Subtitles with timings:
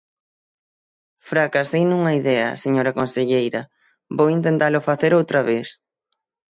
[1.29, 3.61] Fracasei nunha idea, señora conselleira,
[4.17, 5.67] vou intentalo facer outra vez.